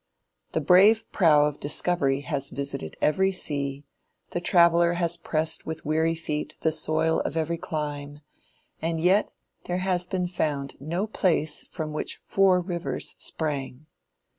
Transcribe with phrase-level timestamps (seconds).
[0.53, 3.85] The brave prow of discovery has visited every sea;
[4.31, 8.21] the traveler has pressed with weary feet the soil of every clime;
[8.81, 9.31] and yet
[9.65, 13.85] there has been found no place from which four rivers sprang.